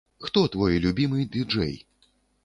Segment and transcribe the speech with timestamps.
[0.27, 1.75] Хто твой любімы ды-джэй?